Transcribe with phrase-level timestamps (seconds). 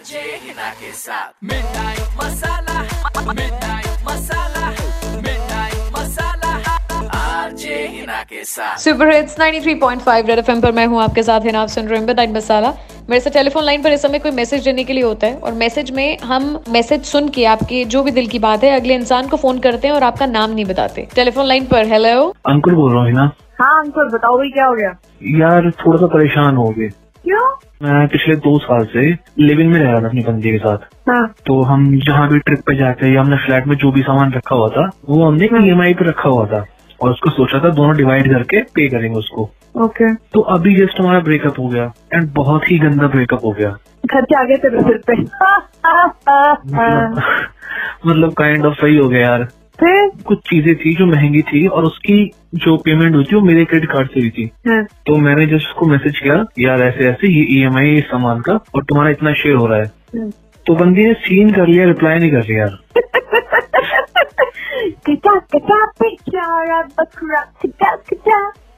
[0.00, 2.82] RJ Hina के साथ midnight masala
[3.32, 4.68] midnight masala
[5.16, 6.52] midnight masala
[7.16, 11.60] RJ Hina के साथ सुपर हिट्स 93.5 रेड एफएम पर मैं हूँ आपके साथ हिना
[11.62, 12.72] आप सुन रहे हैं मिडनाइट मसाला
[13.10, 15.52] मेरे से टेलीफोन लाइन पर इस समय कोई मैसेज देने के लिए होता है और
[15.64, 19.28] मैसेज में हम मैसेज सुन के आपके जो भी दिल की बात है अगले इंसान
[19.28, 22.92] को फ़ोन करते हैं और आपका नाम नहीं बताते। टेलीफोन लाइन पर हेलो अंकुल बोल
[22.94, 23.30] रहा हूँ ना
[23.60, 24.96] हाँ अंकुर बताओ भाई क्या हो गया?
[25.38, 26.88] यार थोड़ा सा परेशान हो गए।
[27.24, 27.56] क्यों?
[27.82, 30.78] मैं पिछले दो साल से लिविंग में रह रहा था अपनी बंदी के साथ।
[31.08, 34.32] हाँ। तो हम जहाँ भी ट्रिप पे जाते या हमने फ्लैट में जो भी सामान
[34.32, 36.66] रखा हुआ था वो हमने ई पे रखा हुआ था
[37.00, 41.20] और उसको सोचा था दोनों डिवाइड करके पे करेंगे उसको। ओके तो अभी जस्ट हमारा
[41.20, 43.76] ब्रेकअप हो गया एंड बहुत ही गंदा ब्रेकअप हो गया।
[44.10, 47.22] खर्चे आ गए तेरे सिर पे। मतलब
[48.06, 49.48] मतलब काइंड ऑफ़ सही हो गया यार।
[49.80, 53.64] फिर कुछ चीज़ें थी जो महँगी थी और उसकी जो पेमेंट हुई थी वो मेरे
[53.64, 57.28] क्रेडिट कार्ड से हुई थी। हाँ, तो मैंने जस्ट उसको मैसेज किया यार ऐसे ऐसे
[57.28, 60.32] ये ई एम आई सामान का और तुम्हारा इतना शेयर हो रहा है। हम्म।
[60.66, 62.78] तो बंदी ने सीन कर लिया रिप्लाई नहीं कर रही यार।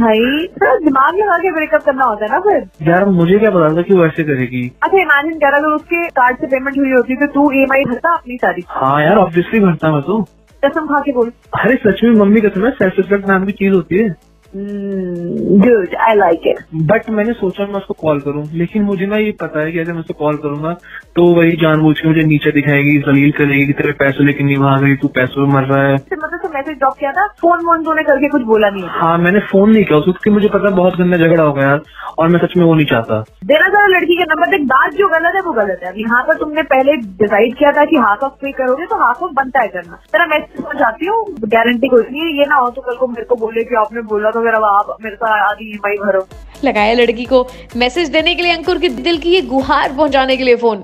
[0.00, 3.76] भाई थोड़ा दिमाग लगा के ब्रेकअप करना होता है ना फिर। यार मुझे क्या पता
[3.76, 7.16] था कि वो ऐसे करेगी। अच्छा इमेजिन कर अगर उसके कार्ड से पेमेंट हुई होती
[7.16, 10.26] तो तू ई एम आई भरता अपनी सारी। हाँ यार ऑब्वियसली भरता मैं तो।
[10.64, 13.74] कसम खा के बोल। अरे सच में मम्मी कसम है सेल्फ रिस्पेक्ट नाम की चीज़
[13.74, 14.14] होती है।
[14.54, 16.58] Good I like it
[16.90, 19.92] but मैंने सोचा मैं उसको कॉल करूँ लेकिन मुझे ना ये पता है कि अगर
[19.92, 20.72] मैं उसको कॉल करूँगा
[21.16, 24.78] तो वही जानबूझ के मुझे नीचे दिखाएगी जलील करेगी कि तेरे पैसे लेके नहीं वहाँ
[24.80, 27.84] गई तू पैसों में मर रहा है। मतलब तो मैसेज ड्रॉप किया था फ़ोन वोन
[27.84, 30.74] तूने करके कुछ बोला नहीं हाँ। मैंने फ़ोन नहीं किया उसको क्योंकि मुझे पता है
[30.76, 31.80] बहुत गंदा झगड़ा होगा यार
[32.18, 35.08] और मैं सच में वो नहीं चाहता। देना जरा लड़की के नंबर देख बात जो
[35.08, 38.32] गलत है वो गलत है। यहाँ पर तुमने पहले डिसाइड किया था कि हाफ़ ऑफ़
[38.42, 42.02] पे करोगे तो हाफ़ ऑफ़ बनता है करना। तेरा मैसेज समझ आती हूँ गारंटी कोई
[42.10, 44.46] नहीं है ये ना हो तो कल को मेरे को बोले की आपने बोला तो
[44.50, 46.26] अब आप मेरे साथ आधी ई भरो।
[46.64, 50.44] लगाया लड़की को। मैसेज देने के लिए अंकुर के दिल की ये गुहार पहुँचाने के
[50.44, 50.82] लिए फ़ोन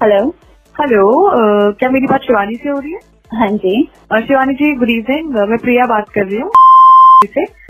[0.00, 0.26] हेलो
[0.76, 2.98] हेलो क्या मेरी बात शिवानी से हो रही है?
[3.32, 3.74] हाँ जी।
[4.12, 6.50] अ, शिवानी जी गुड इवनिंग मैं प्रिया बात कर रही हूँ।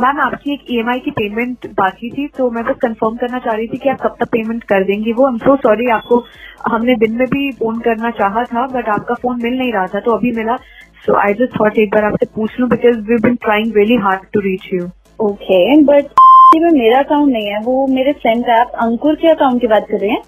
[0.00, 3.66] मैम आपकी एक ईएमआई की पेमेंट बाकी थी तो मैं बस कंफर्म करना चाह रही
[3.68, 6.22] थी कि आप कब तक पेमेंट कर देंगी वो। आई एम सो सॉरी आपको
[6.70, 10.00] हमने दिन में भी फ़ोन करना चाहा था बट आपका फ़ोन मिल नहीं रहा था
[10.00, 10.56] तो अभी मिला।
[11.06, 14.20] सो आई जस्ट थॉट एक बार आपसे पूछ लूँ because we been trying really hard
[14.34, 14.88] to reach you
[15.20, 16.18] okay but
[16.56, 19.86] में मेरा अकाउंट नहीं है वो मेरे फ्रेंड है आप अंकुर के अकाउंट की बात
[19.90, 20.22] कर रहे हैं?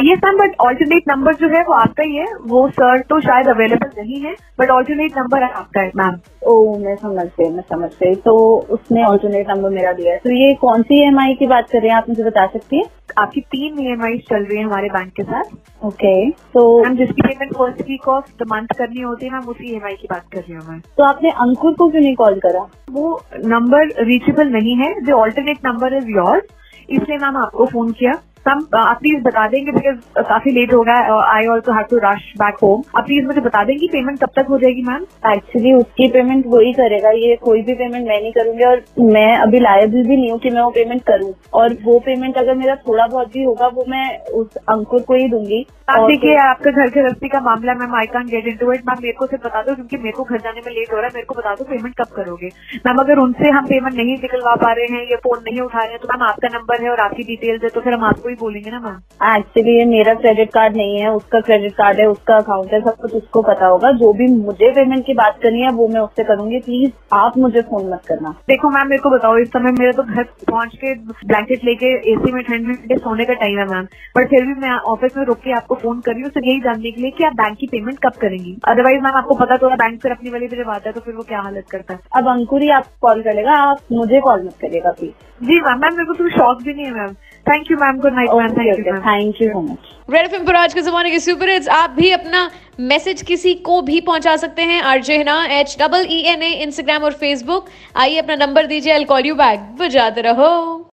[0.00, 3.48] ये मैम बट ऑल्टरनेट नंबर जो है वो आपका ही है। वो सर तो शायद
[3.48, 7.90] अवेलेबल नहीं है बट ऑल्टरनेट नंबर आपका है मैम ओ मैं समझ गई मैं समझ
[7.94, 8.34] गई। तो
[8.70, 11.90] उसने ऑल्टरनेट नंबर मेरा दिया है। तो ये कौन सी ई की बात कर रहे
[11.90, 12.84] हैं आप मुझे बता सकती हैं?
[13.18, 17.54] आपकी तीन ई चल रही है हमारे बैंक के साथ। ओके तो मैम जिसकी payment
[17.56, 20.54] first week of the month करनी होती है मैम उसी ई की बात कर रही
[20.54, 22.66] हूँ मैं। तो आपने अंकुर को क्यों नहीं कॉल करा?
[22.90, 26.46] वो नंबर रीचेबल नहीं है। जो ऑल्टरनेट नंबर इज़ योर
[26.90, 28.12] इसलिए मैम आपको फ़ोन किया।
[28.46, 32.22] मैम आप प्लीज़ बता देंगे बिकॉज़ काफ़ी लेट हो गया I also have to rush
[32.38, 36.08] back home आप प्लीज़ मुझे बता देंगे पेमेंट कब तक हो जाएगी मैम एक्चुअली उसकी
[36.12, 38.82] पेमेंट वही करेगा। ये कोई भी पेमेंट मैं नहीं करूँगी और
[39.12, 42.54] मैं अभी लायबल भी नहीं हूँ कि मैं वो पेमेंट करूँ। और वो पेमेंट अगर
[42.54, 44.06] मेरा थोड़ा बहुत भी होगा वो मैं
[44.40, 48.06] उस अंकुर को ही दूँगी। आप देखिए आपका घर के रस्ती का मामला ma'am I
[48.12, 50.60] can't get into it ma'am मेरे को सिर्फ़ बता दो क्योंकि मेरे को घर जाने
[50.66, 52.50] में लेट हो रहा है। मेरे को बता दो पेमेंट कब करोगे।
[52.86, 55.90] मैम अगर उनसे हम पेमेंट नहीं निकलवा पा रहे हैं या फ़ोन नहीं उठा रहे
[55.90, 58.36] हैं तो मैम आपका नंबर है और आपकी डिटेल्स है तो फिर हम आपको ही
[58.40, 58.96] बोलेंगे ना मैम?
[59.30, 62.96] एक्चुअली ये मेरा क्रेडिट कार्ड नहीं है उसका क्रेडिट कार्ड है उसका अकाउंट है सब
[63.00, 66.24] कुछ उसको पता होगा। जो भी मुझे पेमेंट की बात करनी है वो मैं उससे
[66.24, 69.92] करूँगी। प्लीज़ आप मुझे फ़ोन मत करना। देखो मैम मेरे को बताओ इस समय मेरे
[69.92, 70.94] तो घर पहुँच के
[71.26, 74.72] ब्लैंकेट लेके एसी में ठंड में सोने का टाइम है मैम। बट फिर भी मैं
[74.92, 77.24] ऑफ़िस में रुक के आपको फ़ोन कर रही हूँ सिर्फ़ यही जानने के लिए कि
[77.24, 80.30] आप बैंक की पेमेंट कब करेंगी। अदरवाइज़ मैम आपको पता तो है बैंक फिर अपनी
[80.30, 83.06] वाली तरफ़ आता है तो फिर वो क्या हालत करता है। अब अंकुर ही आपको
[83.06, 86.62] कॉल करेगा आप मुझे कॉल मत करिएगा प्लीज़ जी मैम मैम मेरे को तो शौक
[86.62, 87.14] भी नहीं है ma'am.
[87.48, 89.78] Thank you ma'am good night ma'am thank you thank you so much
[90.10, 93.80] red FM पर आज के जमाने के सुपर हिट्स आप भी अपना मैसेज किसी को
[93.82, 97.66] भी पहुँचा सकते हैं। RJ Hina H double E N A Instagram और फेसबुक
[97.96, 100.88] आइए अपना नंबर दीजिए आई कॉल यू बैक बजाते रहो।